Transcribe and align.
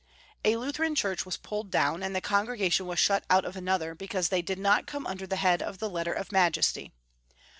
A 0.43 0.55
Lutheran 0.57 0.95
church 0.95 1.27
was 1.27 1.37
pulled 1.37 1.69
down, 1.69 2.01
and 2.01 2.15
the 2.15 2.21
congre 2.23 2.59
gation 2.59 2.87
was 2.87 2.97
shut 2.97 3.23
out 3.29 3.45
of 3.45 3.55
another 3.55 3.93
because 3.93 4.29
they 4.29 4.41
did 4.41 4.57
not 4.57 4.87
come 4.87 5.05
under 5.05 5.27
the 5.27 5.35
head 5.35 5.61
of 5.61 5.77
the 5.77 5.91
Letter 5.91 6.11
of 6.13 6.31
Majesty. 6.31 6.91